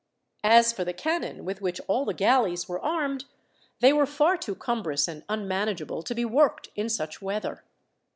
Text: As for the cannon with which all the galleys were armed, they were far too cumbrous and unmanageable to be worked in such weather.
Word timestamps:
As 0.47 0.73
for 0.73 0.83
the 0.83 0.93
cannon 0.95 1.45
with 1.45 1.61
which 1.61 1.79
all 1.85 2.05
the 2.05 2.13
galleys 2.15 2.67
were 2.67 2.81
armed, 2.81 3.25
they 3.81 3.93
were 3.93 4.07
far 4.07 4.35
too 4.35 4.55
cumbrous 4.55 5.07
and 5.07 5.23
unmanageable 5.29 6.01
to 6.01 6.15
be 6.15 6.25
worked 6.25 6.69
in 6.75 6.89
such 6.89 7.21
weather. 7.21 7.63